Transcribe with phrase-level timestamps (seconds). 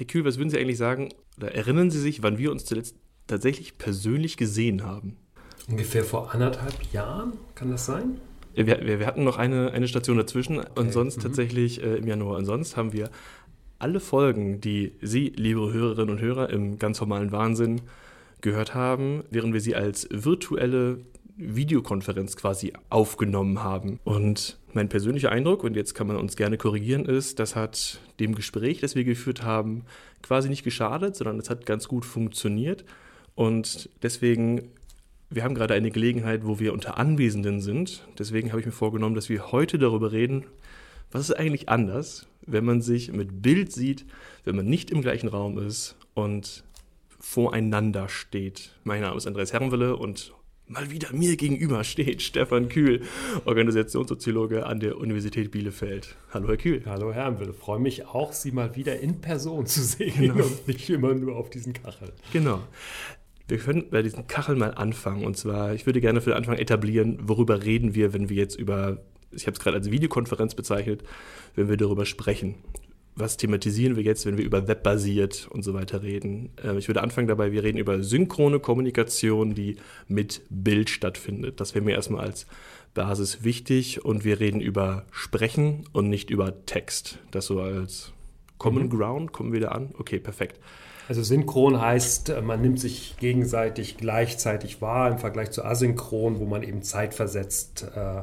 [0.00, 2.96] Herr Kühl, was würden Sie eigentlich sagen, oder erinnern Sie sich, wann wir uns zuletzt
[3.26, 5.18] tatsächlich persönlich gesehen haben?
[5.68, 8.18] Ungefähr vor anderthalb Jahren, kann das sein?
[8.54, 10.70] Wir, wir, wir hatten noch eine, eine Station dazwischen okay.
[10.76, 11.20] und sonst mhm.
[11.20, 12.38] tatsächlich äh, im Januar.
[12.38, 13.10] Und sonst haben wir
[13.78, 17.82] alle Folgen, die Sie, liebe Hörerinnen und Hörer, im ganz normalen Wahnsinn
[18.40, 21.04] gehört haben, während wir sie als virtuelle
[21.36, 24.00] Videokonferenz quasi aufgenommen haben.
[24.04, 28.34] Und mein persönlicher Eindruck, und jetzt kann man uns gerne korrigieren, ist, das hat dem
[28.34, 29.84] Gespräch, das wir geführt haben,
[30.22, 32.84] quasi nicht geschadet, sondern es hat ganz gut funktioniert.
[33.34, 34.70] Und deswegen,
[35.28, 38.06] wir haben gerade eine Gelegenheit, wo wir unter Anwesenden sind.
[38.18, 40.44] Deswegen habe ich mir vorgenommen, dass wir heute darüber reden,
[41.10, 44.06] was ist eigentlich anders, wenn man sich mit Bild sieht,
[44.44, 46.64] wenn man nicht im gleichen Raum ist und
[47.18, 48.72] voreinander steht.
[48.84, 50.32] Mein Name ist Andreas Herrenwille und
[50.70, 53.02] mal wieder mir gegenüber steht Stefan Kühl,
[53.44, 56.14] Organisationssoziologe an der Universität Bielefeld.
[56.32, 56.82] Hallo, Herr Kühl.
[56.86, 57.52] Hallo, Herr Herrenwille.
[57.52, 60.44] Freue mich auch, Sie mal wieder in Person zu sehen genau.
[60.44, 62.12] und nicht immer nur auf diesen Kacheln.
[62.32, 62.62] Genau.
[63.48, 65.24] Wir können bei diesen Kacheln mal anfangen.
[65.24, 68.54] Und zwar, ich würde gerne für den Anfang etablieren, worüber reden wir, wenn wir jetzt
[68.54, 68.98] über,
[69.32, 71.02] ich habe es gerade als Videokonferenz bezeichnet,
[71.56, 72.54] wenn wir darüber sprechen
[73.14, 76.50] was thematisieren wir jetzt, wenn wir über webbasiert und so weiter reden?
[76.62, 79.76] Äh, ich würde anfangen dabei, wir reden über synchrone Kommunikation, die
[80.08, 81.60] mit Bild stattfindet.
[81.60, 82.46] Das wäre mir erstmal als
[82.94, 87.18] Basis wichtig und wir reden über Sprechen und nicht über Text.
[87.30, 88.12] Das so als
[88.58, 88.90] Common mhm.
[88.90, 89.90] Ground, kommen wir da an?
[89.98, 90.58] Okay, perfekt.
[91.08, 96.46] Also synchron heißt, äh, man nimmt sich gegenseitig gleichzeitig wahr im Vergleich zu asynchron, wo
[96.46, 98.22] man eben zeitversetzt äh,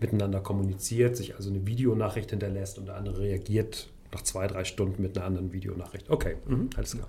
[0.00, 5.02] miteinander kommuniziert, sich also eine Videonachricht hinterlässt und der andere reagiert nach zwei, drei Stunden
[5.02, 6.10] mit einer anderen Videonachricht.
[6.10, 7.08] Okay, mhm, alles klar.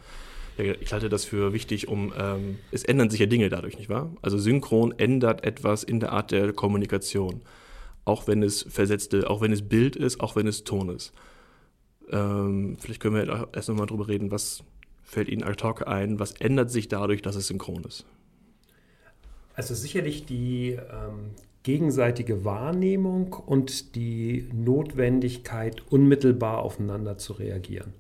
[0.81, 4.11] Ich halte das für wichtig, um ähm, es ändern sich ja Dinge dadurch, nicht wahr?
[4.23, 7.41] Also synchron ändert etwas in der Art der Kommunikation.
[8.05, 11.13] Auch wenn es versetzte, auch wenn es Bild ist, auch wenn es Ton ist.
[12.09, 14.63] Ähm, vielleicht können wir erst nochmal drüber reden, was
[15.03, 18.05] fällt Ihnen ad hoc ein, was ändert sich dadurch, dass es synchron ist?
[19.53, 21.31] Also sicherlich die, ähm,
[21.67, 27.93] gegenseitige Wahrnehmung und die Notwendigkeit, unmittelbar aufeinander zu reagieren.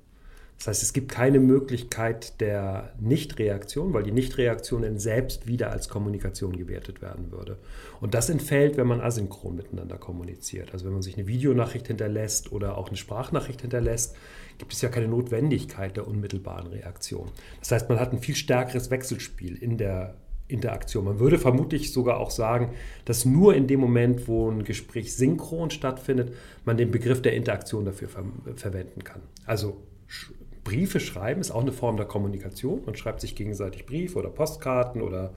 [0.57, 5.89] Das heißt, es gibt keine Möglichkeit der Nichtreaktion, weil die Nichtreaktion in selbst wieder als
[5.89, 7.57] Kommunikation gewertet werden würde.
[7.99, 10.71] Und das entfällt, wenn man asynchron miteinander kommuniziert.
[10.71, 14.15] Also wenn man sich eine Videonachricht hinterlässt oder auch eine Sprachnachricht hinterlässt,
[14.59, 17.29] gibt es ja keine Notwendigkeit der unmittelbaren Reaktion.
[17.59, 20.15] Das heißt, man hat ein viel stärkeres Wechselspiel in der
[20.47, 21.05] Interaktion.
[21.05, 22.71] Man würde vermutlich sogar auch sagen,
[23.05, 26.33] dass nur in dem Moment, wo ein Gespräch synchron stattfindet,
[26.65, 28.23] man den Begriff der Interaktion dafür ver
[28.55, 29.21] verwenden kann.
[29.45, 29.77] Also
[30.63, 32.81] Briefe schreiben ist auch eine Form der Kommunikation.
[32.85, 35.33] Man schreibt sich gegenseitig Briefe oder Postkarten oder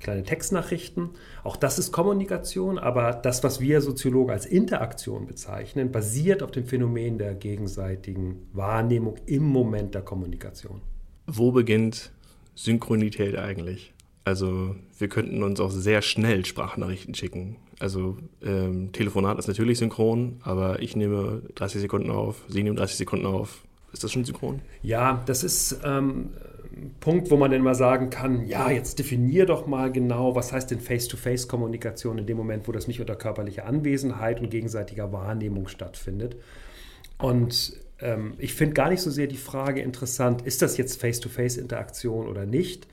[0.00, 1.10] kleine Textnachrichten.
[1.42, 6.66] Auch das ist Kommunikation, aber das, was wir Soziologen als Interaktion bezeichnen, basiert auf dem
[6.66, 10.82] Phänomen der gegenseitigen Wahrnehmung im Moment der Kommunikation.
[11.26, 12.12] Wo beginnt
[12.54, 13.93] Synchronität eigentlich?
[14.24, 17.56] Also wir könnten uns auch sehr schnell Sprachnachrichten schicken.
[17.78, 22.96] Also ähm, Telefonat ist natürlich synchron, aber ich nehme 30 Sekunden auf, Sie nehmen 30
[22.96, 23.62] Sekunden auf.
[23.92, 24.60] Ist das schon synchron?
[24.82, 26.30] Ja, das ist ähm,
[26.74, 30.52] ein Punkt, wo man dann mal sagen kann, ja, jetzt definier doch mal genau, was
[30.52, 35.68] heißt denn Face-to-Face-Kommunikation in dem Moment, wo das nicht unter körperlicher Anwesenheit und gegenseitiger Wahrnehmung
[35.68, 36.36] stattfindet.
[37.18, 42.26] Und ähm, ich finde gar nicht so sehr die Frage interessant, ist das jetzt Face-to-Face-Interaktion
[42.26, 42.88] oder nicht?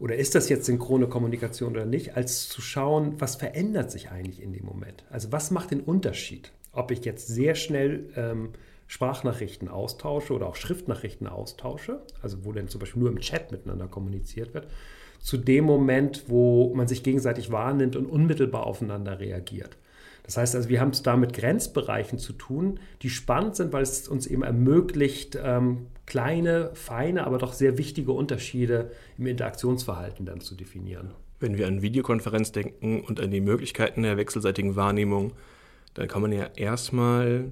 [0.00, 4.42] Oder ist das jetzt synchrone Kommunikation oder nicht, als zu schauen, was verändert sich eigentlich
[4.42, 5.04] in dem Moment.
[5.10, 8.50] Also was macht den Unterschied, ob ich jetzt sehr schnell ähm,
[8.86, 13.88] Sprachnachrichten austausche oder auch Schriftnachrichten austausche, also wo dann zum Beispiel nur im Chat miteinander
[13.88, 14.66] kommuniziert wird,
[15.20, 19.76] zu dem Moment, wo man sich gegenseitig wahrnimmt und unmittelbar aufeinander reagiert.
[20.30, 23.82] Das heißt also, wir haben es da mit Grenzbereichen zu tun, die spannend sind, weil
[23.82, 30.40] es uns eben ermöglicht, ähm, kleine, feine, aber doch sehr wichtige Unterschiede im Interaktionsverhalten dann
[30.40, 31.10] zu definieren.
[31.40, 35.32] Wenn wir an Videokonferenz denken und an die Möglichkeiten der wechselseitigen Wahrnehmung,
[35.94, 37.50] dann kann man ja erstmal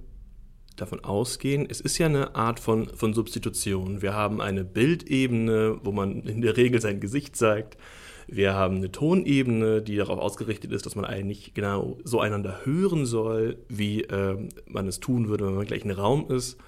[0.77, 4.03] davon ausgehen, es ist ja eine Art von, von Substitution.
[4.03, 7.77] Wir haben eine Bildebene, wo man in der Regel sein Gesicht zeigt.
[8.31, 13.07] Wir haben eine Tonebene, die darauf ausgerichtet ist, dass man eigentlich genau so einander hören
[13.07, 14.37] soll, wie äh,
[14.67, 16.59] man es tun würde, wenn man im gleichen Raum ist.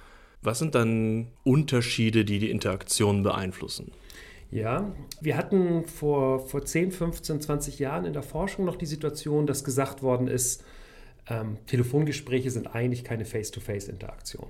[0.41, 3.91] Was sind dann Unterschiede, die die Interaktion beeinflussen?
[4.49, 4.91] Ja,
[5.21, 9.63] wir hatten vor, vor 10, 15, 20 Jahren in der Forschung noch die Situation, dass
[9.63, 10.63] gesagt worden ist,
[11.29, 14.47] ähm, Telefongespräche sind eigentlich keine Face-to-Face-Interaktion.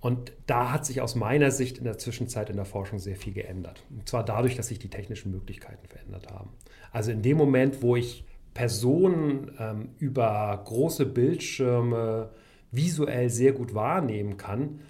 [0.00, 3.32] Und da hat sich aus meiner Sicht in der Zwischenzeit in der Forschung sehr viel
[3.32, 3.82] geändert.
[3.90, 6.50] Und zwar dadurch, dass sich die technischen Möglichkeiten verändert haben.
[6.92, 8.24] Also in dem Moment, wo ich
[8.54, 12.30] Personen ähm, über große Bildschirme
[12.70, 14.80] visuell sehr gut wahrnehmen kann,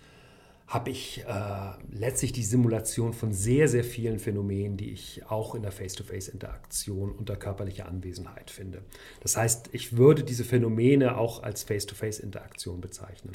[0.69, 5.63] habe ich äh, letztlich die Simulation von sehr, sehr vielen Phänomenen, die ich auch in
[5.63, 8.83] der Face-to-Face-Interaktion unter körperlicher Anwesenheit finde.
[9.21, 13.33] Das heißt, ich würde diese Phänomene auch als Face-to-Face-Interaktion bezeichnen.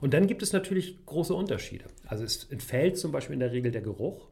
[0.00, 1.84] Und dann gibt es natürlich große Unterschiede.
[2.06, 4.28] Also es entfällt zum Beispiel in der Regel der Geruch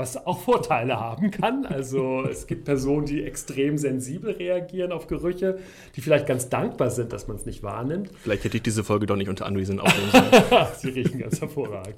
[0.00, 1.66] was auch Vorteile haben kann.
[1.66, 5.58] Also es gibt Personen, die extrem sensibel reagieren auf Gerüche,
[5.94, 8.10] die vielleicht ganz dankbar sind, dass man es nicht wahrnimmt.
[8.22, 10.66] Vielleicht hätte ich diese Folge doch nicht unter Anwesenden aufnehmen sollen.
[10.78, 11.96] Sie riechen ganz hervorragend.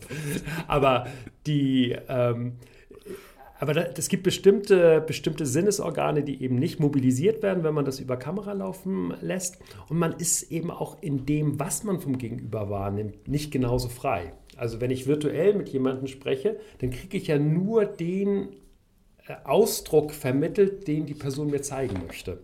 [0.67, 1.07] Aber
[1.47, 2.55] die ähm,
[3.63, 8.17] aber es gibt bestimmte, bestimmte Sinnesorgane, die eben nicht mobilisiert werden, wenn man das über
[8.17, 9.61] Kamera laufen lässt.
[9.89, 14.33] Und man ist eben auch in dem, was man vom Gegenüber wahrnimmt, nicht genauso frei.
[14.57, 18.49] Also wenn ich virtuell mit jemandem spreche, dann kriege ich ja nur den
[19.27, 22.39] äh, Ausdruck vermittelt, den die Person mir zeigen möchte.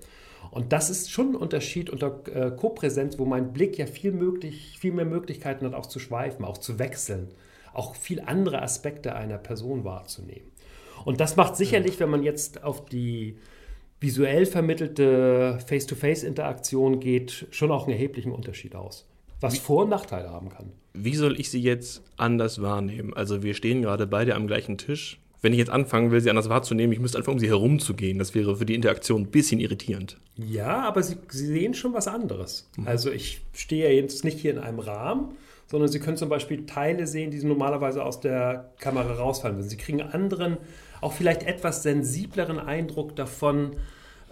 [0.51, 4.79] Und das ist schon ein Unterschied unter äh, Kopräsenz, wo mein Blick ja viel, möglich,
[4.79, 7.29] viel mehr Möglichkeiten hat, auch zu schweifen, auch zu wechseln,
[7.75, 10.51] auch viel andere Aspekte einer Person wahrzunehmen.
[11.05, 13.39] Und das macht sicherlich, wenn man jetzt auf die
[14.01, 19.07] visuell vermittelte Face-to-Face-Interaktion geht, schon auch einen erheblichen Unterschied aus
[19.41, 20.73] was Vor- und Nachteile haben kann.
[20.95, 23.15] Wie soll ich sie jetzt anders wahrnehmen?
[23.15, 25.21] Also wir stehen gerade beide am gleichen Tisch.
[25.41, 28.19] Wenn ich jetzt anfangen will, sie anders wahrzunehmen, ich müsste einfach um sie herumzugehen.
[28.19, 30.17] Das wäre für die Interaktion ein bisschen irritierend.
[30.37, 32.69] Ja, aber sie, sie sehen schon was anderes.
[32.77, 32.89] Mhm.
[32.89, 35.37] Also ich stehe ja jetzt nicht hier in einem Rahmen,
[35.69, 39.69] sondern Sie können zum Beispiel Teile sehen, die normalerweise aus der Kamera rausfallen würden.
[39.69, 40.57] Sie kriegen einen anderen,
[41.01, 43.77] auch vielleicht etwas sensibleren Eindruck davon,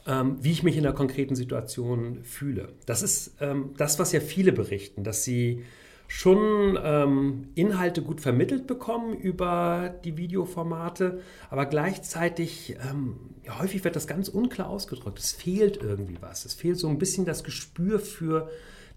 [0.06, 2.74] ähm, wie ich mich in der konkreten Situation fühle.
[2.86, 5.64] Das ist ähm, das, was ja viele berichten, dass sie
[6.08, 11.20] schon ähm, Inhalte gut vermittelt bekommen über die Videoformate,
[11.50, 15.18] aber gleichzeitig ähm, ja, häufig wird das ganz unklar ausgedrückt.
[15.18, 16.44] Es fehlt irgendwie was.
[16.44, 18.48] Es fehlt so ein bisschen das Gespür für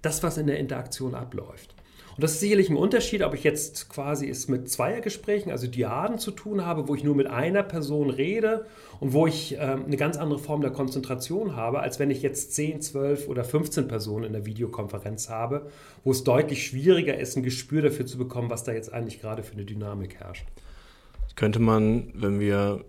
[0.02, 1.74] das, was in der Interaktion abläuft.
[2.20, 6.20] Und das ist sicherlich ein Unterschied, ob ich jetzt quasi es mit Zweiergesprächen, also Diaden
[6.20, 8.66] zu tun habe, wo ich nur mit einer Person rede
[9.00, 12.54] und wo ich äh, eine ganz andere Form der Konzentration habe, als wenn ich jetzt
[12.56, 15.70] 10, 12 oder 15 Personen in der Videokonferenz habe,
[16.04, 19.42] wo es deutlich schwieriger ist, ein Gespür dafür zu bekommen, was da jetzt eigentlich gerade
[19.42, 20.46] für eine Dynamik herrscht.
[21.38, 22.84] Könnte man, wenn wir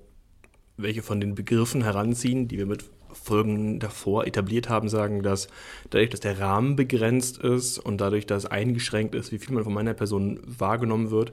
[0.77, 2.82] welche von den Begriffen heranziehen, die wir mit
[3.12, 5.49] Folgen davor etabliert haben, sagen, dass
[5.91, 9.75] dadurch, dass der Rahmen begrenzt ist und dadurch, dass eingeschränkt ist, wie viel man von
[9.75, 11.33] meiner Person wahrgenommen wird,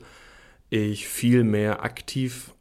[0.69, 2.53] ich viel mehr aktiv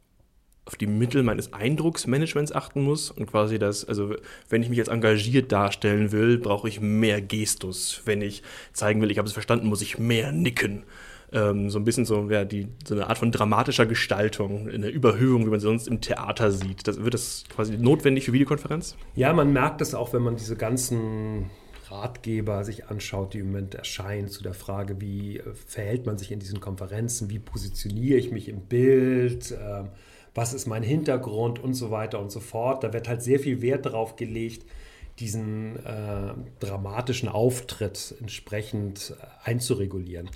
[0.65, 4.15] auf die Mittel meines Eindrucksmanagements achten muss und quasi das, also
[4.49, 8.01] wenn ich mich jetzt engagiert darstellen will, brauche ich mehr Gestus.
[8.03, 8.43] Wenn ich
[8.73, 10.83] zeigen will, ich habe es verstanden, muss ich mehr nicken
[11.31, 15.45] ähm, so ein bisschen so, ja, die, so eine Art von dramatischer Gestaltung, eine Überhöhung,
[15.45, 16.87] wie man sie sonst im Theater sieht.
[16.87, 18.95] Das, wird das quasi notwendig für Videokonferenz?
[19.15, 21.49] Ja, man merkt es auch, wenn man diese ganzen
[21.89, 26.31] Ratgeber sich anschaut, die im Moment erscheinen, zu der Frage, wie äh, verhält man sich
[26.31, 29.83] in diesen Konferenzen, wie positioniere ich mich im Bild, äh,
[30.33, 32.83] was ist mein Hintergrund und so weiter und so fort.
[32.83, 34.65] Da wird halt sehr viel Wert darauf gelegt,
[35.19, 40.29] diesen äh, dramatischen Auftritt entsprechend einzuregulieren.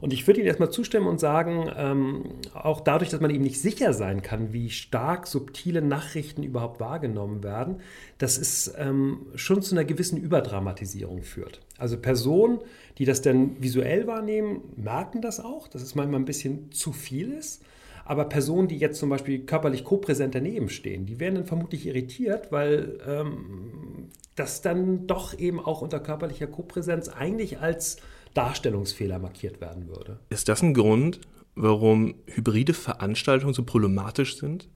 [0.00, 2.24] Und ich würde Ihnen erstmal zustimmen und sagen, ähm,
[2.54, 7.42] auch dadurch, dass man eben nicht sicher sein kann, wie stark subtile Nachrichten überhaupt wahrgenommen
[7.42, 7.80] werden,
[8.18, 11.60] dass es ähm, schon zu einer gewissen Überdramatisierung führt.
[11.78, 12.60] Also Personen,
[12.98, 17.32] die das dann visuell wahrnehmen, merken das auch, dass es manchmal ein bisschen zu viel
[17.32, 17.62] ist.
[18.08, 22.52] Aber Personen, die jetzt zum Beispiel körperlich kopräsent daneben stehen, die werden dann vermutlich irritiert,
[22.52, 27.96] weil ähm, das dann doch eben auch unter körperlicher Kopräsenz eigentlich als
[28.32, 30.20] Darstellungsfehler markiert werden würde.
[30.30, 31.20] Ist das ein Grund,
[31.56, 34.68] warum hybride Veranstaltungen so problematisch sind?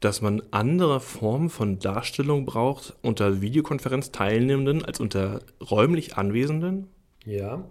[0.00, 5.40] Dass man andere Formen von Darstellung braucht unter Videokonferenzteilnehmenden als unter
[5.70, 6.88] räumlich Anwesenden?
[7.24, 7.66] Ja,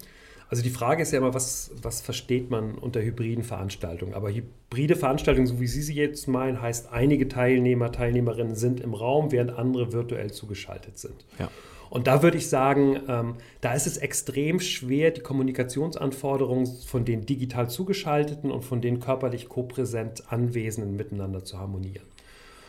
[0.50, 4.14] also die Frage ist ja immer, was, was versteht man unter hybriden Veranstaltungen?
[4.14, 8.94] Aber hybride Veranstaltungen, so wie Sie sie jetzt meinen, heißt, einige Teilnehmer, Teilnehmerinnen sind im
[8.94, 11.26] Raum, während andere virtuell zugeschaltet sind.
[11.40, 11.50] Ja.
[11.90, 17.26] Und da würde ich sagen, ähm, da ist es extrem schwer, die Kommunikationsanforderungen von den
[17.26, 22.06] digital zugeschalteten und von den körperlich kopräsent Anwesenden miteinander zu harmonieren.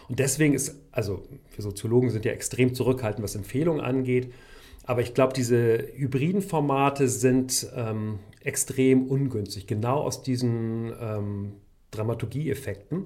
[0.08, 4.32] Und deswegen ist, also wir Soziologen sind ja extrem zurückhaltend, was Empfehlungen angeht.
[4.86, 11.52] Aber ich glaube, diese hybriden Formate sind ähm, extrem ungünstig, genau aus diesen ähm,
[11.90, 13.04] Dramaturgieeffekten.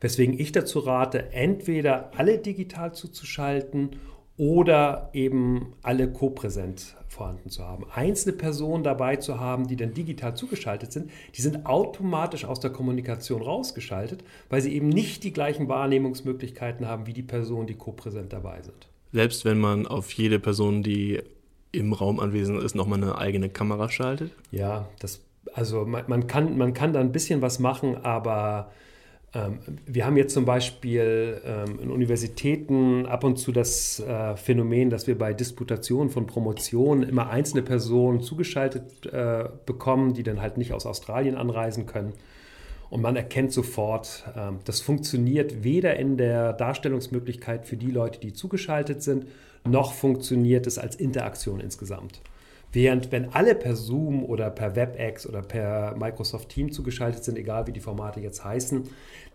[0.00, 3.96] Weswegen ich dazu rate, entweder alle digital zuzuschalten
[4.36, 7.84] oder eben alle kopräsent vorhanden zu haben.
[7.90, 12.70] Einzelne Personen dabei zu haben, die dann digital zugeschaltet sind, die sind automatisch aus der
[12.70, 18.32] Kommunikation rausgeschaltet, weil sie eben nicht die gleichen Wahrnehmungsmöglichkeiten haben wie die Personen, die kopräsent
[18.32, 18.88] dabei sind.
[19.12, 21.20] Selbst wenn man auf jede Person, die
[21.70, 24.32] im Raum anwesend ist, nochmal eine eigene Kamera schaltet?
[24.50, 25.20] Ja, das
[25.54, 28.70] also man, man, kann, man kann da ein bisschen was machen, aber
[29.34, 34.90] ähm, wir haben jetzt zum Beispiel ähm, in Universitäten ab und zu das äh, Phänomen,
[34.90, 40.58] dass wir bei Disputationen von Promotionen immer einzelne Personen zugeschaltet äh, bekommen, die dann halt
[40.58, 42.12] nicht aus Australien anreisen können.
[42.92, 48.34] Und man erkennt sofort, ähm, das funktioniert weder in der Darstellungsmöglichkeit für die Leute, die
[48.34, 49.28] zugeschaltet sind,
[49.66, 52.20] noch funktioniert es als Interaktion insgesamt.
[52.70, 57.66] Während wenn alle per Zoom oder per WebEx oder per Microsoft Team zugeschaltet sind, egal
[57.66, 58.82] wie die Formate jetzt heißen,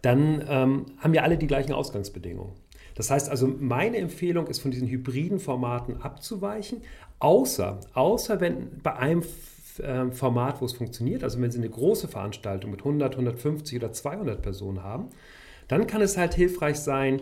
[0.04, 2.54] dann ähm, haben ja alle die gleichen Ausgangsbedingungen.
[2.94, 6.84] Das heißt also, meine Empfehlung ist, von diesen hybriden Formaten abzuweichen,
[7.18, 9.24] außer, außer wenn bei einem
[9.80, 13.92] äh, Format, wo es funktioniert, also wenn Sie eine große Veranstaltung mit 100, 150 oder
[13.92, 15.10] 200 Personen haben,
[15.68, 17.22] dann kann es halt hilfreich sein,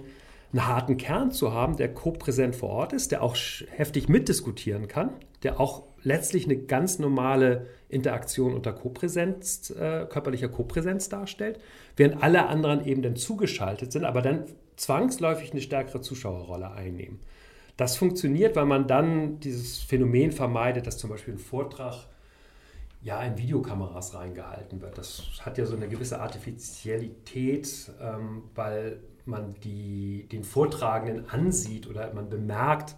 [0.51, 3.35] einen harten Kern zu haben, der co-präsent vor Ort ist, der auch
[3.69, 5.09] heftig mitdiskutieren kann,
[5.43, 11.59] der auch letztlich eine ganz normale Interaktion unter Kopräsenz, äh, körperlicher Kopräsenz darstellt,
[11.97, 14.45] während alle anderen eben dann zugeschaltet sind, aber dann
[14.77, 17.19] zwangsläufig eine stärkere Zuschauerrolle einnehmen.
[17.77, 22.05] Das funktioniert, weil man dann dieses Phänomen vermeidet, dass zum Beispiel ein Vortrag
[23.05, 24.97] ja in Videokameras reingehalten wird.
[24.97, 32.11] Das hat ja so eine gewisse Artifizialität, ähm, weil man die, den Vortragenden ansieht oder
[32.15, 32.95] man bemerkt,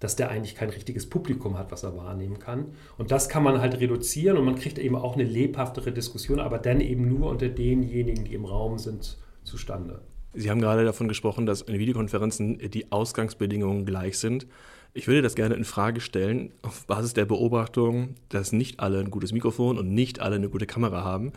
[0.00, 2.74] dass der eigentlich kein richtiges Publikum hat, was er wahrnehmen kann.
[2.98, 6.58] Und das kann man halt reduzieren und man kriegt eben auch eine lebhaftere Diskussion, aber
[6.58, 10.02] dann eben nur unter denjenigen, die im Raum sind, zustande.
[10.32, 14.48] Sie haben gerade davon gesprochen, dass in Videokonferenzen die Ausgangsbedingungen gleich sind.
[14.96, 19.10] Ich würde das gerne in Frage stellen, auf Basis der Beobachtung, dass nicht alle ein
[19.10, 21.32] gutes Mikrofon und nicht alle eine gute Kamera haben.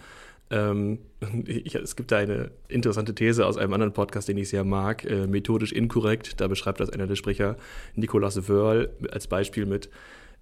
[0.52, 1.00] Ähm,
[1.46, 5.04] ich, es gibt da eine interessante These aus einem anderen Podcast, den ich sehr mag,
[5.06, 6.40] äh, methodisch inkorrekt.
[6.40, 7.58] Da beschreibt das einer der Sprecher,
[7.96, 9.90] Nicolas Wörl, als Beispiel mit,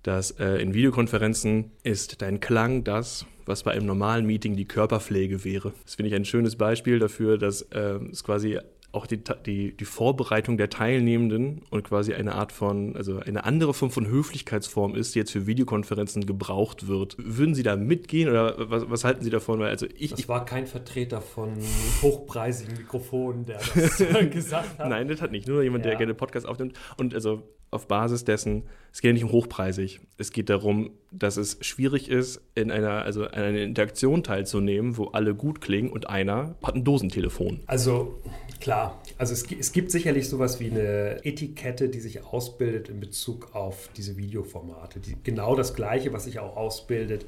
[0.04, 5.46] dass äh, in Videokonferenzen ist dein Klang das, was bei einem normalen Meeting die Körperpflege
[5.46, 5.72] wäre.
[5.86, 8.60] Das finde ich ein schönes Beispiel dafür, dass äh, es quasi
[8.96, 13.74] auch die, die, die Vorbereitung der Teilnehmenden und quasi eine Art von, also eine andere
[13.74, 17.16] Form von Höflichkeitsform ist, die jetzt für Videokonferenzen gebraucht wird.
[17.18, 19.60] Würden Sie da mitgehen oder was, was halten Sie davon?
[19.60, 21.54] Weil also ich, das war kein Vertreter von
[22.02, 23.98] hochpreisigen Mikrofonen, der das
[24.32, 24.90] gesagt hat.
[24.90, 25.48] Nein, das hat nicht.
[25.48, 25.92] Nur jemand, ja.
[25.92, 26.78] der gerne Podcast aufnimmt.
[26.98, 30.00] Und also auf Basis dessen, es geht ja nicht um hochpreisig.
[30.18, 35.08] Es geht darum, dass es schwierig ist, in einer, also in einer Interaktion teilzunehmen, wo
[35.08, 37.62] alle gut klingen und einer hat ein Dosentelefon.
[37.68, 38.22] Also
[38.60, 43.56] klar, also es, es gibt sicherlich sowas wie eine Etikette, die sich ausbildet in Bezug
[43.56, 45.00] auf diese Videoformate.
[45.00, 47.26] Die, genau das Gleiche, was sich auch ausbildet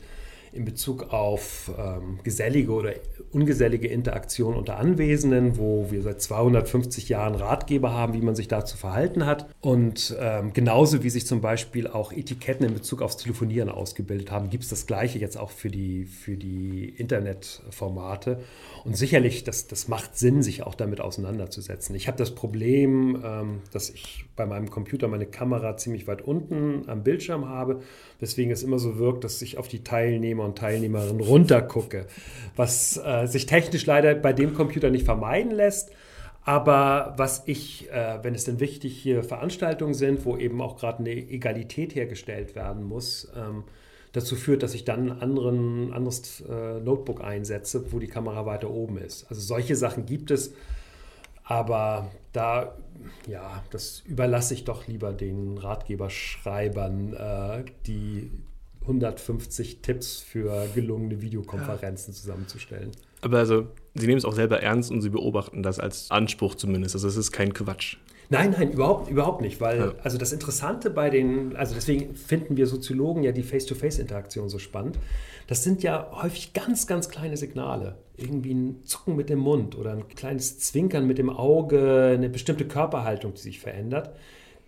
[0.51, 2.93] in Bezug auf ähm, gesellige oder
[3.31, 8.65] ungesellige Interaktion unter Anwesenden, wo wir seit 250 Jahren Ratgeber haben, wie man sich da
[8.65, 9.49] zu verhalten hat.
[9.61, 14.49] Und ähm, genauso wie sich zum Beispiel auch Etiketten in Bezug aufs Telefonieren ausgebildet haben,
[14.49, 18.39] gibt es das Gleiche jetzt auch für die, für die Internetformate.
[18.85, 21.95] Und sicherlich, das, das macht Sinn, sich auch damit auseinanderzusetzen.
[21.95, 26.87] Ich habe das Problem, ähm, dass ich bei meinem Computer meine Kamera ziemlich weit unten
[26.87, 27.81] am Bildschirm habe,
[28.19, 32.07] weswegen es immer so wirkt, dass ich auf die Teilnehmer und Teilnehmerinnen runtergucke,
[32.55, 35.91] was äh, sich technisch leider bei dem Computer nicht vermeiden lässt.
[36.43, 41.00] Aber was ich, äh, wenn es denn wichtig hier Veranstaltungen sind, wo eben auch gerade
[41.00, 43.65] eine Egalität hergestellt werden muss, ähm,
[44.13, 48.69] dazu führt, dass ich dann ein anderen, anderes äh, Notebook einsetze, wo die Kamera weiter
[48.69, 49.29] oben ist.
[49.29, 50.53] Also solche Sachen gibt es,
[51.47, 52.75] aber da,
[53.27, 58.31] ja, das überlasse ich doch lieber den Ratgeberschreibern, äh, die
[58.81, 62.19] 150 Tipps für gelungene Videokonferenzen ja.
[62.19, 62.91] zusammenzustellen.
[63.21, 66.95] Aber also, Sie nehmen es auch selber ernst und Sie beobachten das als Anspruch zumindest.
[66.95, 67.97] Also es ist kein Quatsch.
[68.29, 69.93] Nein, nein, überhaupt, überhaupt nicht, weil ja.
[70.03, 75.00] also das Interessante bei den, also deswegen finden wir Soziologen ja die Face-to-Face-Interaktion so spannend.
[75.48, 77.96] Das sind ja häufig ganz, ganz kleine Signale.
[78.17, 82.67] Irgendwie ein Zucken mit dem Mund oder ein kleines Zwinkern mit dem Auge, eine bestimmte
[82.67, 84.12] Körperhaltung, die sich verändert,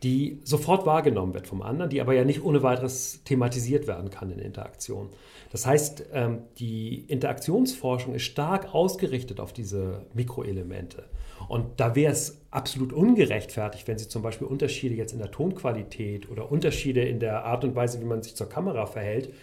[0.04, 4.32] die sofort wahrgenommen wird vom anderen, die aber ja nicht ohne weiteres thematisiert werden kann
[4.32, 5.10] in Interaktion.
[5.51, 11.04] Das heißt, ähm, die Interaktionsforschung ist stark ausgerichtet auf diese Mikroelemente.
[11.50, 16.29] Und da wäre es absolut ungerechtfertigt, wenn Sie zum Beispiel Unterschiede jetzt in der Tonqualität
[16.29, 19.34] oder Unterschiede in der Art und Weise, wie man sich zur Kamera verhält,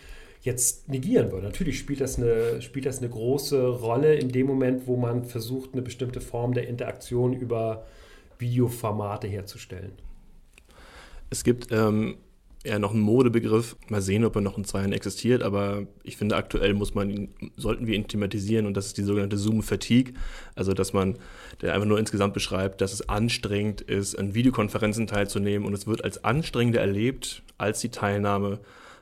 [0.41, 1.49] jetzt negieren würde.
[1.49, 5.73] Natürlich spielt das, eine, spielt das eine große Rolle in dem Moment, wo man versucht,
[5.73, 7.85] eine bestimmte Form der Interaktion über
[8.39, 9.93] Videoformate herzustellen.
[11.29, 12.19] Es gibt ähm,
[12.67, 13.77] eher noch ein Modebegriff.
[13.89, 17.11] Mal sehen, ob er noch in zwei Jahren existiert, aber ich finde, aktuell muss man
[17.11, 20.15] ihn, sollten wir ihn thematisieren und das ist die sogenannte Zoom-Fatigue.
[20.55, 21.17] Also, dass man
[21.63, 26.05] der einfach nur insgesamt beschreibt, dass es anstrengend ist, an Videokonferenzen teilzunehmen und es wird
[26.05, 28.59] als anstrengender erlebt als die Teilnahme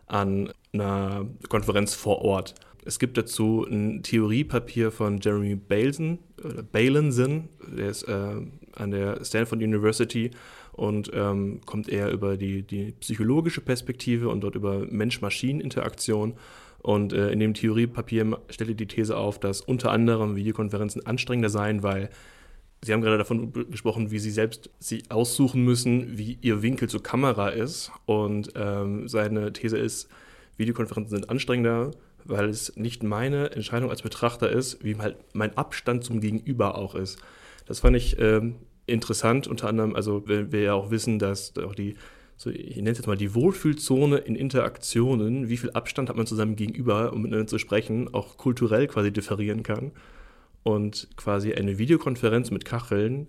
[0.06, 2.54] an einer Konferenz vor Ort.
[2.84, 8.36] Es gibt dazu ein Theoriepapier von Jeremy Bailson, oder Bailenson, der ist äh,
[8.76, 10.30] an der Stanford University
[10.74, 16.34] und ähm, kommt eher über die, die psychologische Perspektive und dort über Mensch-Maschinen-Interaktion.
[16.82, 21.48] Und äh, in dem Theoriepapier stellt er die These auf, dass unter anderem Videokonferenzen anstrengender
[21.48, 22.10] seien, weil
[22.84, 27.02] Sie haben gerade davon gesprochen, wie Sie selbst sich aussuchen müssen, wie Ihr Winkel zur
[27.02, 27.90] Kamera ist.
[28.04, 30.10] Und ähm, seine These ist,
[30.58, 31.92] Videokonferenzen sind anstrengender,
[32.24, 36.94] weil es nicht meine Entscheidung als Betrachter ist, wie halt mein Abstand zum Gegenüber auch
[36.94, 37.18] ist.
[37.64, 41.74] Das fand ich ähm, interessant, unter anderem, also wir, wir ja auch wissen, dass auch
[41.74, 41.96] die,
[42.36, 46.26] so, ich nenne es jetzt mal die Wohlfühlzone in Interaktionen, wie viel Abstand hat man
[46.26, 49.92] zu seinem Gegenüber, um miteinander zu sprechen, auch kulturell quasi differieren kann.
[50.62, 53.28] Und quasi eine Videokonferenz mit Kacheln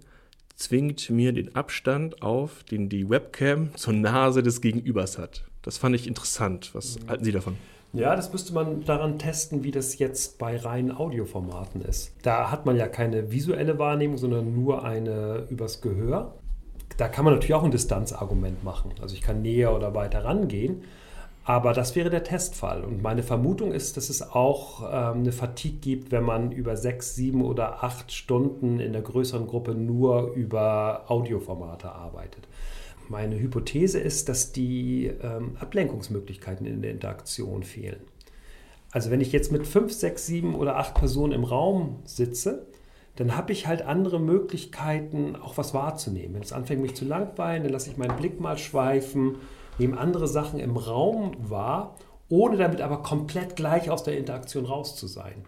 [0.55, 5.43] zwingt mir den Abstand auf, den die Webcam zur Nase des Gegenübers hat.
[5.61, 6.69] Das fand ich interessant.
[6.73, 7.09] Was mhm.
[7.09, 7.57] halten Sie davon?
[7.95, 12.13] Ja, das müsste man daran testen, wie das jetzt bei reinen Audioformaten ist.
[12.23, 16.33] Da hat man ja keine visuelle Wahrnehmung, sondern nur eine übers Gehör.
[16.97, 18.91] Da kann man natürlich auch ein Distanzargument machen.
[19.01, 20.83] Also ich kann näher oder weiter rangehen.
[21.45, 22.83] Aber das wäre der Testfall.
[22.83, 27.13] Und meine Vermutung ist, dass es auch ähm, eine Fatigue gibt, wenn man über sechs,
[27.13, 32.47] sieben oder acht Stunden in der größeren Gruppe nur über Audioformate arbeitet.
[33.09, 38.01] Meine Hypothese ist, dass die ähm, Ablenkungsmöglichkeiten in der Interaktion fehlen.
[38.91, 42.67] Also wenn ich jetzt mit fünf, sechs, sieben oder acht Personen im Raum sitze,
[43.15, 46.35] dann habe ich halt andere Möglichkeiten, auch was wahrzunehmen.
[46.35, 49.35] Wenn es anfängt, mich zu langweilen, dann lasse ich meinen Blick mal schweifen,
[49.77, 51.95] nehme andere Sachen im Raum wahr,
[52.29, 55.43] ohne damit aber komplett gleich aus der Interaktion raus zu sein.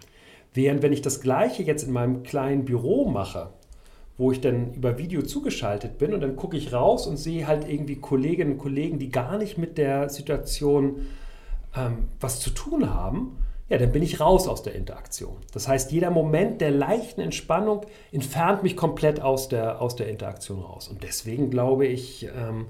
[0.54, 3.52] Während wenn ich das gleiche jetzt in meinem kleinen Büro mache,
[4.18, 7.70] wo ich dann über Video zugeschaltet bin und dann gucke ich raus und sehe halt
[7.70, 11.06] irgendwie Kolleginnen und Kollegen, die gar nicht mit der Situation
[11.76, 13.38] ähm, was zu tun haben,
[13.70, 15.36] ja, dann bin ich raus aus der Interaktion.
[15.54, 20.62] Das heißt, jeder Moment der leichten Entspannung entfernt mich komplett aus der, aus der Interaktion
[20.62, 20.88] raus.
[20.88, 22.68] Und deswegen glaube ich, ähm,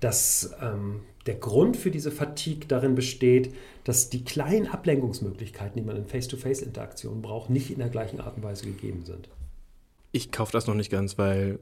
[0.00, 5.96] dass ähm, der Grund für diese Fatigue darin besteht, dass die kleinen Ablenkungsmöglichkeiten, die man
[5.96, 9.28] in Face-to-Face-Interaktionen braucht, nicht in der gleichen Art und Weise gegeben sind.
[10.12, 11.60] Ich kaufe das noch nicht ganz, weil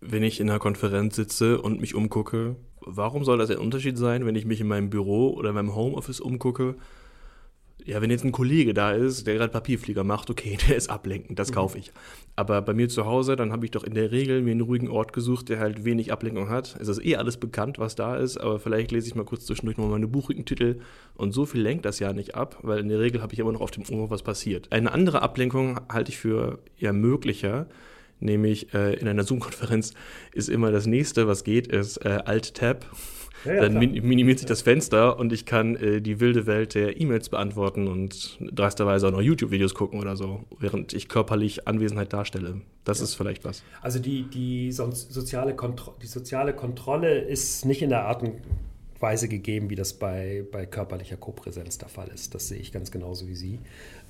[0.00, 4.26] wenn ich in einer Konferenz sitze und mich umgucke, warum soll das ein Unterschied sein,
[4.26, 6.76] wenn ich mich in meinem Büro oder in meinem Homeoffice umgucke
[7.84, 11.38] ja, wenn jetzt ein Kollege da ist, der gerade Papierflieger macht, okay, der ist ablenkend,
[11.38, 11.54] das mhm.
[11.54, 11.92] kaufe ich.
[12.36, 14.88] Aber bei mir zu Hause, dann habe ich doch in der Regel mir einen ruhigen
[14.88, 16.76] Ort gesucht, der halt wenig Ablenkung hat.
[16.78, 19.76] Es ist eh alles bekannt, was da ist, aber vielleicht lese ich mal kurz zwischendurch
[19.76, 20.80] nochmal meine Buchrückentitel
[21.14, 23.52] und so viel lenkt das ja nicht ab, weil in der Regel habe ich immer
[23.52, 24.70] noch auf dem Ohr, was passiert.
[24.70, 27.66] Eine andere Ablenkung halte ich für eher möglicher,
[28.20, 29.94] nämlich äh, in einer Zoom-Konferenz
[30.32, 32.86] ist immer das nächste, was geht, ist äh, Alt-Tab
[33.44, 36.74] ja, ja, dann min minimiert sich das Fenster und ich kann äh, die wilde Welt
[36.74, 42.12] der E-Mails beantworten und dreisterweise auch noch YouTube-Videos gucken oder so, während ich körperlich Anwesenheit
[42.12, 42.60] darstelle.
[42.84, 43.04] Das ja.
[43.04, 43.62] ist vielleicht was.
[43.82, 45.56] Also die, die, soziale
[46.02, 48.34] die soziale Kontrolle ist nicht in der Art und
[49.00, 52.34] Weise gegeben, wie das bei, bei körperlicher Kopräsenz der Fall ist.
[52.34, 53.60] Das sehe ich ganz genauso wie Sie.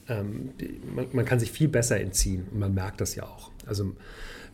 [0.08, 0.50] Ähm,
[0.94, 3.50] man, man, kann sich viel besser entziehen und man merkt das ja auch.
[3.66, 3.94] Also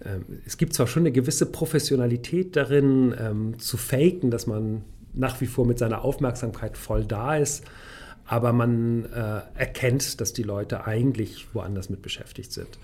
[0.04, 5.40] ähm, es gibt zwar schon eine gewisse Professionalität darin, ähm, zu faken, dass man nach
[5.40, 7.64] wie vor mit seiner Aufmerksamkeit voll da ist,
[8.26, 12.78] aber man äh, erkennt, dass die Leute eigentlich woanders mit beschäftigt sind.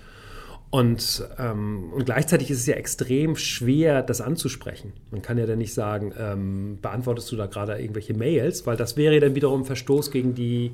[0.69, 4.93] Und, ähm, und gleichzeitig ist es ja extrem schwer, das anzusprechen.
[5.11, 8.95] Man kann ja dann nicht sagen, ähm, beantwortest du da gerade irgendwelche Mails, weil das
[8.95, 10.71] wäre dann wiederum Verstoß gegen die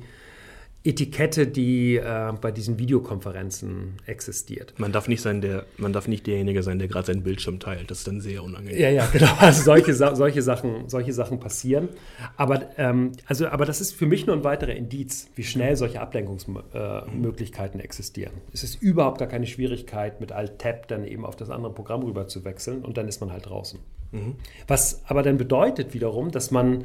[0.84, 4.74] Etikette, die äh, bei diesen Videokonferenzen existiert.
[4.78, 7.90] Man darf nicht sein, der, man darf nicht derjenige sein, der gerade seinen Bildschirm teilt.
[7.90, 8.80] Das ist dann sehr unangenehm.
[8.80, 9.28] Ja, ja, genau.
[9.38, 11.88] Also solche, solche, Sachen, solche Sachen passieren.
[12.36, 16.00] Aber, ähm, also, aber das ist für mich nur ein weiterer Indiz, wie schnell solche
[16.00, 18.34] Ablenkungsmöglichkeiten äh, existieren.
[18.52, 22.28] Es ist überhaupt gar keine Schwierigkeit, mit Alt-Tab dann eben auf das andere Programm rüber
[22.28, 23.80] zu wechseln und dann ist man halt draußen.
[24.12, 24.36] Mhm.
[24.66, 26.84] Was aber dann bedeutet wiederum, dass man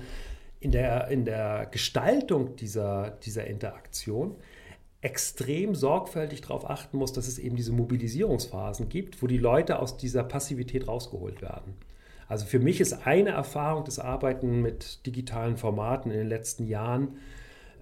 [0.63, 4.35] in der, in der Gestaltung dieser, dieser Interaktion
[5.01, 9.97] extrem sorgfältig darauf achten muss, dass es eben diese Mobilisierungsphasen gibt, wo die Leute aus
[9.97, 11.73] dieser Passivität rausgeholt werden.
[12.29, 17.17] Also für mich ist eine Erfahrung des Arbeiten mit digitalen Formaten in den letzten Jahren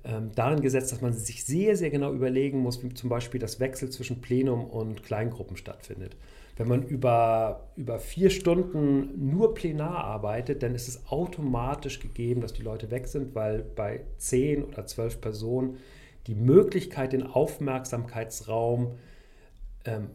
[0.03, 3.59] ähm, darin gesetzt, dass man sich sehr, sehr genau überlegen muss, wie zum Beispiel das
[3.59, 6.15] Wechsel zwischen Plenum und Kleingruppen stattfindet.
[6.57, 12.53] Wenn man über, über vier Stunden nur plenar arbeitet, dann ist es automatisch gegeben, dass
[12.53, 15.77] die Leute weg sind, weil bei zehn oder zwölf Personen
[16.27, 18.97] die Möglichkeit, den Aufmerksamkeitsraum
[19.85, 20.09] ähm,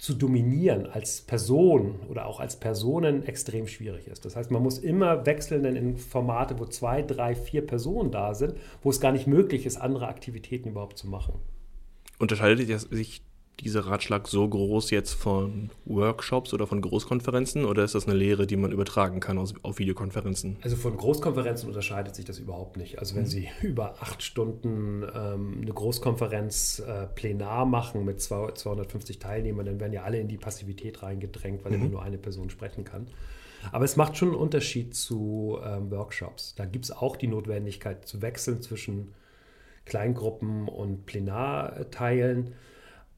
[0.00, 4.24] zu dominieren als Person oder auch als Personen extrem schwierig ist.
[4.24, 8.54] Das heißt, man muss immer wechseln in Formate, wo zwei, drei, vier Personen da sind,
[8.82, 11.34] wo es gar nicht möglich ist, andere Aktivitäten überhaupt zu machen.
[12.18, 13.22] Unterscheidet sich
[13.58, 18.46] dieser Ratschlag so groß jetzt von Workshops oder von Großkonferenzen oder ist das eine Lehre,
[18.46, 20.56] die man übertragen kann auf Videokonferenzen?
[20.62, 22.98] Also von Großkonferenzen unterscheidet sich das überhaupt nicht.
[22.98, 23.28] Also wenn mhm.
[23.28, 29.80] Sie über acht Stunden ähm, eine Großkonferenz äh, plenar machen mit zwei, 250 Teilnehmern, dann
[29.80, 31.80] werden ja alle in die Passivität reingedrängt, weil mhm.
[31.80, 33.08] immer nur eine Person sprechen kann.
[33.72, 36.54] Aber es macht schon einen Unterschied zu ähm, Workshops.
[36.54, 39.12] Da gibt es auch die Notwendigkeit zu wechseln zwischen
[39.84, 42.54] Kleingruppen und Plenarteilen.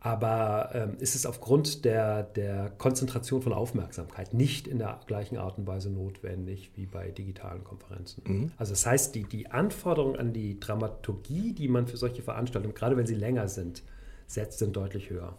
[0.05, 5.59] Aber ähm, ist es aufgrund der, der Konzentration von Aufmerksamkeit nicht in der gleichen Art
[5.59, 8.23] und Weise notwendig wie bei digitalen Konferenzen.
[8.27, 8.53] Mhm.
[8.57, 12.97] Also das heißt, die, die Anforderungen an die Dramaturgie, die man für solche Veranstaltungen, gerade
[12.97, 13.85] wenn sie länger sind,
[14.27, 15.37] setzt, sind deutlich höher.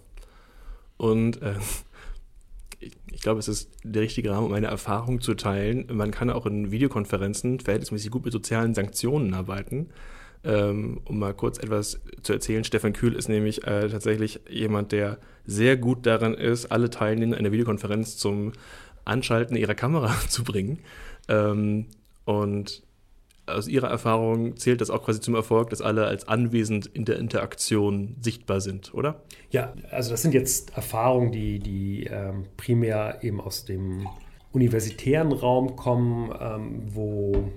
[0.95, 1.55] Und äh,
[2.79, 5.87] ich, ich glaube, es ist der richtige Rahmen, um eine Erfahrung zu teilen.
[5.91, 9.89] Man kann auch in Videokonferenzen verhältnismäßig gut mit sozialen Sanktionen arbeiten.
[10.45, 15.17] Ähm, um mal kurz etwas zu erzählen, Stefan Kühl ist nämlich äh, tatsächlich jemand, der
[15.45, 18.51] sehr gut daran ist, alle Teilnehmer einer Videokonferenz zum
[19.05, 20.79] Anschalten ihrer Kamera zu bringen.
[21.29, 21.87] Ähm,
[22.25, 22.83] und
[23.45, 27.19] aus ihrer Erfahrung zählt das auch quasi zum Erfolg, dass alle als anwesend in der
[27.19, 29.21] Interaktion sichtbar sind, oder?
[29.51, 34.07] Ja, also das sind jetzt Erfahrungen, die, die ähm, primär eben aus dem
[34.53, 37.51] universitären Raum kommen, ähm, wo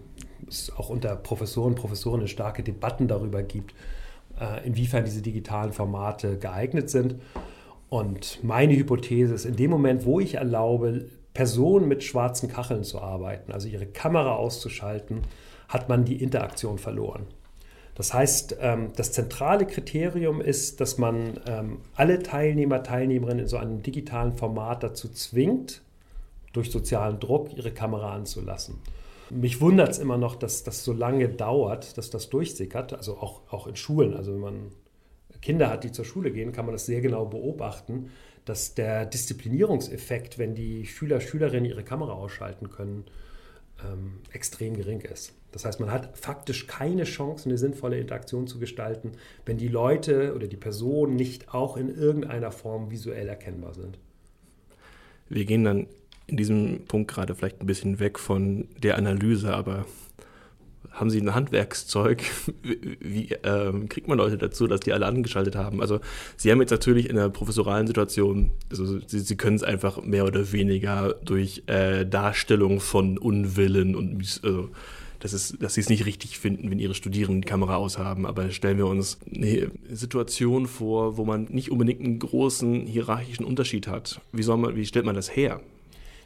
[0.49, 3.75] es auch unter Professoren und Professorinnen starke Debatten darüber gibt,
[4.41, 7.17] äh, inwiefern diese digitalen Formate geeignet sind.
[7.89, 13.01] Und meine Hypothese ist, in dem Moment, wo ich erlaube, Personen mit schwarzen Kacheln zu
[13.01, 15.23] arbeiten, also ihre Kamera auszuschalten,
[15.69, 17.27] hat man die Interaktion verloren.
[17.95, 23.57] Das heißt, ähm, das zentrale Kriterium ist, dass man ähm, alle Teilnehmer, Teilnehmerinnen in so
[23.57, 25.83] einem digitalen Format dazu zwingt,
[26.53, 28.77] durch sozialen Druck ihre Kamera anzulassen.
[29.31, 33.43] Mich wundert es immer noch, dass das so lange dauert, dass das durchsickert, also auch,
[33.53, 34.15] auch in Schulen.
[34.15, 34.73] Also wenn man
[35.43, 38.11] Kinder hat, die zur Schule gehen, kann man das sehr genau beobachten,
[38.45, 43.05] dass der Disziplinierungseffekt, wenn die Schüler, Schülerinnen ihre Kamera ausschalten können,
[43.85, 45.35] ähm, extrem gering ist.
[45.53, 49.13] Das heißt, man hat faktisch keine Chance, eine sinnvolle Interaktion zu gestalten,
[49.45, 53.99] wenn die Leute oder die Personen nicht auch in irgendeiner Form visuell erkennbar sind.
[55.29, 55.87] Wir gehen dann
[56.27, 59.87] in diesem Punkt gerade vielleicht ein bisschen weg von der Analyse, aber
[60.97, 62.23] haben Sie ein Handwerkszeug?
[63.01, 65.81] Wie ähm, kriegt man Leute dazu, dass die alle angeschaltet haben?
[65.81, 66.01] Also
[66.37, 70.25] Sie haben jetzt natürlich in einer professoralen Situation, also Sie, Sie können es einfach mehr
[70.25, 74.71] oder weniger durch äh, Darstellung von Unwillen und also,
[75.19, 78.27] das ist, dass sie es nicht richtig finden, wenn ihre Studierenden die Kamera aushaben.
[78.27, 83.89] Aber stellen wir uns eine Situation vor, wo man nicht unbedingt einen großen hierarchischen Unterschied
[83.89, 84.21] hat.
[84.33, 85.63] Wie, soll man, wie stellt man das her?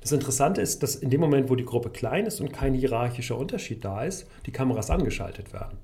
[0.00, 3.36] Das Interessante ist, dass in dem Moment, wo die Gruppe klein ist und kein hierarchischer
[3.36, 5.78] Unterschied da ist, die Kameras angeschaltet werden.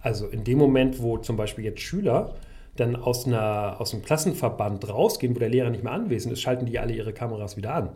[0.00, 2.36] Also in dem Moment, wo zum Beispiel jetzt Schüler
[2.76, 6.66] dann aus, einer, aus einem Klassenverband rausgehen, wo der Lehrer nicht mehr anwesend ist, schalten
[6.66, 7.88] die alle ihre Kameras wieder an,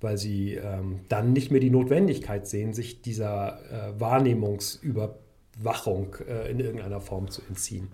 [0.00, 6.58] weil sie ähm, dann nicht mehr die Notwendigkeit sehen, sich dieser äh, Wahrnehmungsüberwachung äh, in
[6.58, 7.90] irgendeiner Form zu entziehen.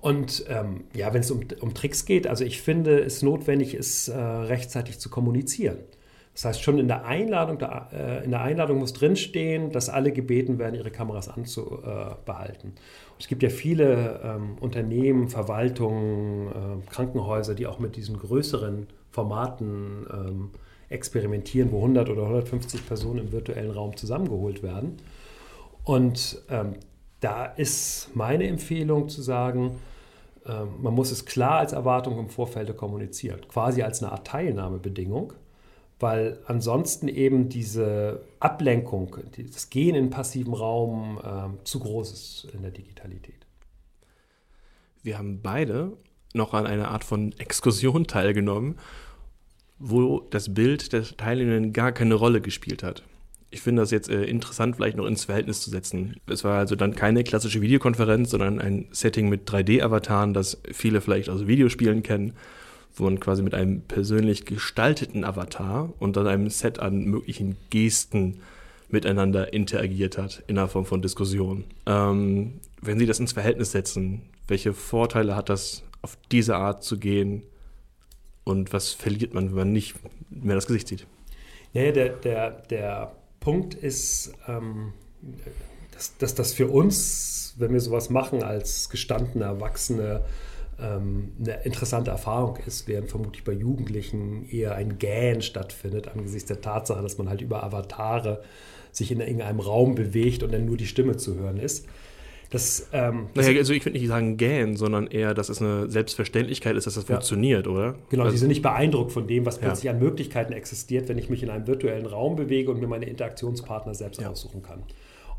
[0.00, 4.08] Und ähm, ja, wenn es um, um Tricks geht, also ich finde, es notwendig ist,
[4.08, 5.78] äh, rechtzeitig zu kommunizieren.
[6.36, 10.58] Das heißt, schon in der Einladung, äh, in der Einladung muss drinstehen, dass alle gebeten
[10.58, 12.74] werden, ihre Kameras anzubehalten.
[13.18, 20.06] Es gibt ja viele ähm, Unternehmen, Verwaltungen, äh, Krankenhäuser, die auch mit diesen größeren Formaten
[20.12, 20.50] ähm,
[20.90, 24.98] experimentieren, wo 100 oder 150 Personen im virtuellen Raum zusammengeholt werden.
[25.84, 26.74] Und ähm,
[27.20, 29.78] da ist meine Empfehlung zu sagen,
[30.80, 35.32] man muss es klar als Erwartung im Vorfeld kommunizieren, quasi als eine Art Teilnahmebedingung
[35.98, 39.16] weil ansonsten eben diese Ablenkung,
[39.52, 43.46] das Gehen in passiven Raum äh, zu groß ist in der Digitalität.
[45.02, 45.96] Wir haben beide
[46.34, 48.78] noch an einer Art von Exkursion teilgenommen,
[49.78, 53.02] wo das Bild der Teilnehmenden gar keine Rolle gespielt hat.
[53.50, 56.16] Ich finde das jetzt äh, interessant, vielleicht noch ins Verhältnis zu setzen.
[56.26, 61.30] Es war also dann keine klassische Videokonferenz, sondern ein Setting mit 3D-Avataren, das viele vielleicht
[61.30, 62.34] aus Videospielen kennen
[62.96, 68.40] wo man quasi mit einem persönlich gestalteten Avatar und dann einem Set an möglichen Gesten
[68.88, 71.64] miteinander interagiert hat in einer Form von Diskussion.
[71.86, 76.98] Ähm, wenn Sie das ins Verhältnis setzen, welche Vorteile hat das, auf diese Art zu
[76.98, 77.42] gehen
[78.44, 79.96] und was verliert man, wenn man nicht
[80.30, 81.06] mehr das Gesicht sieht?
[81.72, 84.92] Ja, der, der, der Punkt ist, ähm,
[85.92, 90.24] dass, dass das für uns, wenn wir sowas machen als gestandene Erwachsene,
[90.78, 97.02] eine interessante Erfahrung ist, während vermutlich bei Jugendlichen eher ein Gähn stattfindet, angesichts der Tatsache,
[97.02, 98.42] dass man halt über Avatare
[98.92, 101.86] sich in irgendeinem Raum bewegt und dann nur die Stimme zu hören ist.
[102.50, 106.76] Das, ähm, naja, also ich würde nicht sagen gähn, sondern eher, dass es eine Selbstverständlichkeit
[106.76, 107.16] ist, dass das ja.
[107.16, 107.96] funktioniert, oder?
[108.08, 109.92] Genau, also, die sind nicht beeindruckt von dem, was plötzlich ja.
[109.92, 113.94] an Möglichkeiten existiert, wenn ich mich in einem virtuellen Raum bewege und mir meine Interaktionspartner
[113.94, 114.30] selbst ja.
[114.30, 114.84] aussuchen kann.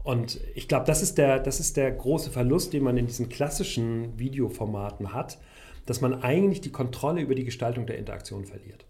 [0.08, 3.28] Und ich glaube, das, ist der, das ist der große Verlust, den man in diesen
[3.28, 5.38] klassischen Videoformaten hat,
[5.86, 8.86] dass man eigentlich die Kontrolle über die Gestaltung der Interaktion verliert.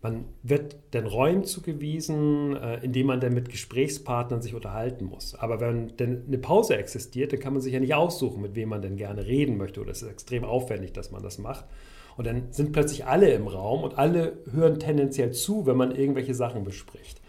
[0.00, 5.34] Man wird den Räumen zugewiesen, äh, indem man dann mit Gesprächspartnern sich unterhalten muss.
[5.34, 8.68] Aber wenn denn eine Pause existiert, dann kann man sich ja nicht aussuchen, mit wem
[8.68, 9.80] man denn gerne reden möchte.
[9.80, 11.64] Oder es ist extrem aufwendig, dass man das macht.
[12.16, 16.34] Und dann sind plötzlich alle im Raum und alle hören tendenziell zu, wenn man irgendwelche
[16.34, 17.20] Sachen bespricht.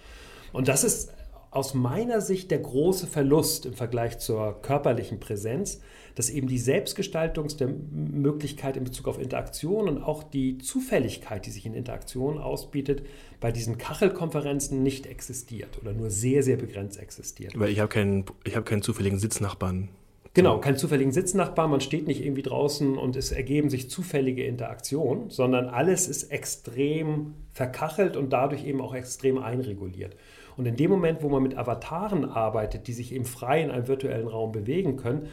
[0.53, 1.14] Und das ist
[1.55, 5.81] aus meiner Sicht der große Verlust im Vergleich zur körperlichen Präsenz,
[6.15, 11.73] dass eben die Selbstgestaltungsmöglichkeit in Bezug auf Interaktion und auch die Zufälligkeit, die sich in
[11.73, 13.03] Interaktion ausbietet,
[13.39, 17.57] bei diesen Kachelkonferenzen nicht existiert oder nur sehr, sehr begrenzt existiert.
[17.57, 19.87] Weil ich habe keinen, hab keinen zufälligen Sitznachbarn.
[20.33, 25.29] Genau, keinen zufälligen Sitznachbarn, man steht nicht irgendwie draußen und es ergeben sich zufällige Interaktionen,
[25.29, 30.17] sondern alles ist extrem verkachelt und dadurch eben auch extrem einreguliert.
[30.57, 33.87] Und in dem Moment, wo man mit Avataren arbeitet, die sich eben frei in einem
[33.87, 35.27] virtuellen Raum bewegen können,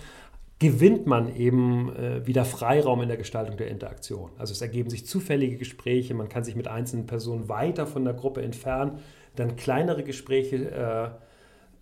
[0.58, 4.30] gewinnt man eben äh, wieder Freiraum in der Gestaltung der Interaktion.
[4.38, 8.14] Also es ergeben sich zufällige Gespräche, man kann sich mit einzelnen Personen weiter von der
[8.14, 9.00] Gruppe entfernen,
[9.34, 11.08] dann kleinere Gespräche äh,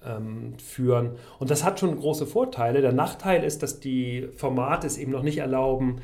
[0.08, 1.12] ähm, führen.
[1.38, 2.80] Und das hat schon große Vorteile.
[2.80, 5.96] Der Nachteil ist, dass die Formate es eben noch nicht erlauben,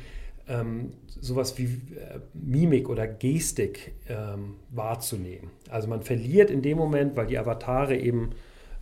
[0.47, 5.51] ähm, sowas wie äh, Mimik oder Gestik ähm, wahrzunehmen.
[5.69, 8.31] Also man verliert in dem Moment, weil die Avatare eben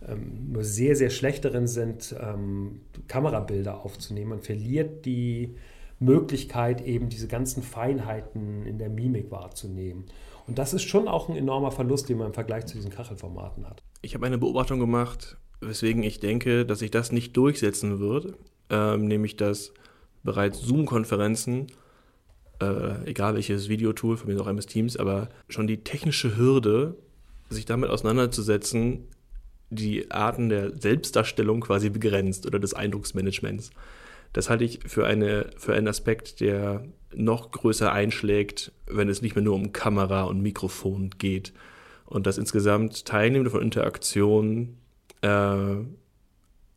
[0.06, 4.30] ähm, nur sehr, sehr schlecht darin sind, ähm, Kamerabilder aufzunehmen.
[4.30, 5.56] Man verliert die
[5.98, 10.04] Möglichkeit, eben diese ganzen Feinheiten in der Mimik wahrzunehmen.
[10.46, 13.66] Und das ist schon auch ein enormer Verlust, den man im Vergleich zu diesen Kachelformaten
[13.66, 13.82] hat.
[14.02, 18.34] Ich habe eine Beobachtung gemacht, weswegen ich denke, dass sich das nicht durchsetzen wird,
[18.70, 19.72] ähm, nämlich dass
[20.26, 21.68] bereits Zoom-Konferenzen,
[22.60, 26.96] äh, egal welches Videotool, von mir auch MS Teams, aber schon die technische Hürde,
[27.48, 29.08] sich damit auseinanderzusetzen,
[29.70, 33.70] die Arten der Selbstdarstellung quasi begrenzt oder des Eindrucksmanagements.
[34.32, 36.84] Das halte ich für, eine, für einen Aspekt, der
[37.14, 41.52] noch größer einschlägt, wenn es nicht mehr nur um Kamera und Mikrofon geht.
[42.04, 44.76] Und dass insgesamt Teilnehmende von Interaktionen
[45.22, 45.76] äh,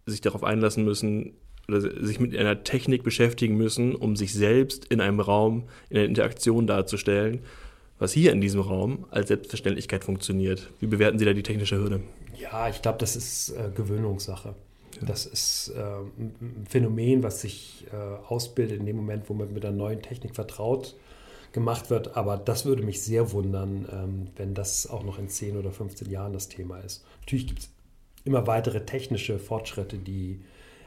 [0.06, 1.34] sich darauf einlassen müssen,
[1.70, 6.08] oder sich mit einer Technik beschäftigen müssen, um sich selbst in einem Raum, in einer
[6.08, 7.40] Interaktion darzustellen,
[8.00, 10.70] was hier in diesem Raum als Selbstverständlichkeit funktioniert.
[10.80, 12.02] Wie bewerten Sie da die technische Hürde?
[12.40, 14.56] Ja, ich glaube, das ist äh, Gewöhnungssache.
[15.00, 15.08] Ja.
[15.08, 17.96] Das ist äh, ein Phänomen, was sich äh,
[18.28, 20.96] ausbildet in dem Moment, wo man mit einer neuen Technik vertraut
[21.52, 22.16] gemacht wird.
[22.16, 26.10] Aber das würde mich sehr wundern, ähm, wenn das auch noch in 10 oder 15
[26.10, 27.04] Jahren das Thema ist.
[27.22, 27.70] Natürlich gibt es
[28.24, 30.40] immer weitere technische Fortschritte, die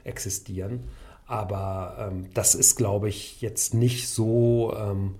[0.05, 0.81] existieren.
[1.27, 5.15] Aber ähm, das ist, glaube ich, jetzt nicht so, ähm,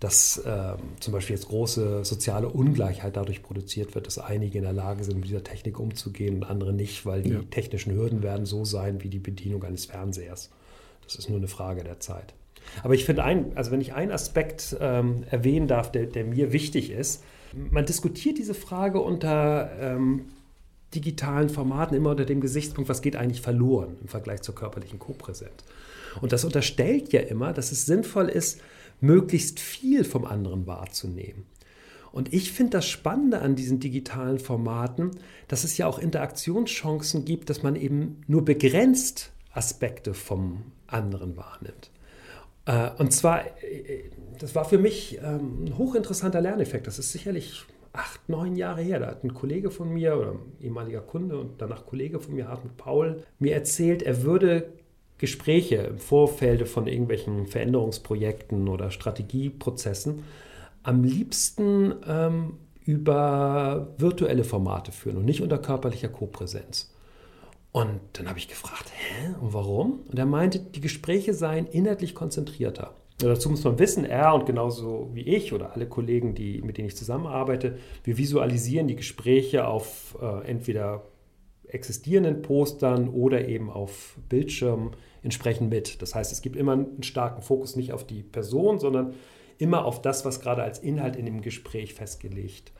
[0.00, 4.72] dass ähm, zum Beispiel jetzt große soziale Ungleichheit dadurch produziert wird, dass einige in der
[4.72, 7.42] Lage sind, mit dieser Technik umzugehen und andere nicht, weil die ja.
[7.50, 10.50] technischen Hürden werden so sein wie die Bedienung eines Fernsehers.
[11.04, 12.34] Das ist nur eine Frage der Zeit.
[12.82, 16.52] Aber ich finde ein, also wenn ich einen Aspekt ähm, erwähnen darf, der, der, mir
[16.52, 20.26] wichtig ist, man diskutiert diese Frage unter ähm,
[20.94, 25.64] digitalen Formaten immer unter dem Gesichtspunkt, was geht eigentlich verloren im Vergleich zur körperlichen Kopräsenz.
[26.20, 28.60] Und das unterstellt ja immer, dass es sinnvoll ist,
[29.00, 31.44] möglichst viel vom anderen wahrzunehmen.
[32.12, 35.10] Und ich finde das Spannende an diesen digitalen Formaten,
[35.48, 41.90] dass es ja auch Interaktionschancen gibt, dass man eben nur begrenzt Aspekte vom anderen wahrnimmt.
[42.66, 44.04] Äh, und zwar, äh,
[44.38, 46.86] das war für mich ähm, ein hochinteressanter Lerneffekt.
[46.86, 49.00] Das ist sicherlich acht, neun Jahre her.
[49.00, 52.48] Da hat ein Kollege von mir oder ein ehemaliger Kunde und danach Kollege von mir,
[52.48, 54.72] Hartmut Paul, mir erzählt, er würde
[55.18, 60.24] Gespräche im Vorfeld von irgendwelchen Veränderungsprojekten oder Strategieprozessen
[60.82, 66.92] am liebsten ähm, über virtuelle Formate führen und nicht unter körperlicher Kopräsenz.
[67.72, 70.00] Und dann habe ich gefragt, hä, und warum?
[70.08, 72.94] Und er meinte, die Gespräche seien inhaltlich konzentrierter.
[73.28, 76.88] Dazu muss man wissen, er und genauso wie ich oder alle Kollegen, die, mit denen
[76.88, 81.02] ich zusammenarbeite, wir visualisieren die Gespräche auf äh, entweder
[81.66, 86.02] existierenden Postern oder eben auf Bildschirmen entsprechend mit.
[86.02, 89.14] Das heißt, es gibt immer einen starken Fokus nicht auf die Person, sondern
[89.58, 92.72] immer auf das, was gerade als Inhalt in dem Gespräch festgelegt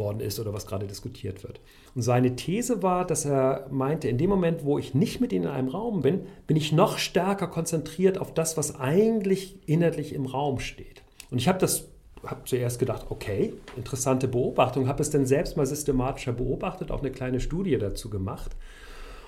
[0.00, 1.60] worden ist oder was gerade diskutiert wird.
[1.94, 5.44] Und seine These war, dass er meinte, in dem Moment, wo ich nicht mit ihnen
[5.44, 10.26] in einem Raum bin, bin ich noch stärker konzentriert auf das, was eigentlich inhaltlich im
[10.26, 11.02] Raum steht.
[11.30, 11.86] Und ich habe das
[12.26, 17.10] habe zuerst gedacht, okay, interessante Beobachtung, habe es dann selbst mal systematischer beobachtet, auch eine
[17.10, 18.56] kleine Studie dazu gemacht.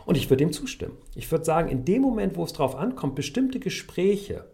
[0.04, 0.96] Und ich würde dem zustimmen.
[1.14, 4.44] Ich würde sagen, in dem Moment, wo es darauf ankommt, bestimmte Gespräche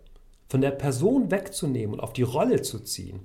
[0.49, 3.21] von der Person wegzunehmen und auf die Rolle zu ziehen,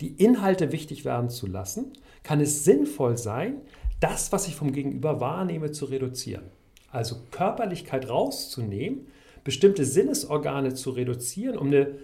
[0.00, 1.92] die Inhalte wichtig werden zu lassen,
[2.26, 3.60] kann es sinnvoll sein,
[4.00, 6.42] das, was ich vom Gegenüber wahrnehme, zu reduzieren.
[6.90, 9.06] Also Körperlichkeit rauszunehmen,
[9.44, 11.94] bestimmte Sinnesorgane zu reduzieren, um eine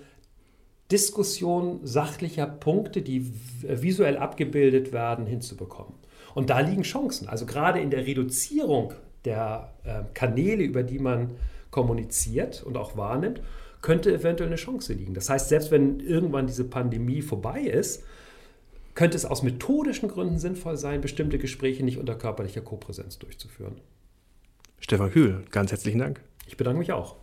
[0.92, 3.32] Diskussion sachlicher Punkte, die
[3.62, 5.94] visuell abgebildet werden, hinzubekommen.
[6.36, 7.28] Und da liegen Chancen.
[7.28, 11.32] Also gerade in der Reduzierung der äh, Kanäle, über die man
[11.72, 13.40] kommuniziert und auch wahrnimmt,
[13.80, 15.14] könnte eventuell eine Chance liegen.
[15.14, 18.04] Das heißt, selbst wenn irgendwann diese Pandemie vorbei ist,
[18.94, 23.80] könnte es aus methodischen Gründen sinnvoll sein, bestimmte Gespräche nicht unter körperlicher Kopräsenz durchzuführen.
[24.78, 26.20] Stefan Kühl, ganz herzlichen Dank.
[26.46, 27.16] Ich bedanke mich auch.